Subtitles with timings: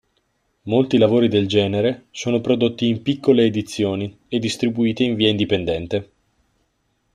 [0.63, 6.11] Molti lavori del genere sono prodotti in piccole edizioni e distribuite in via indipendente.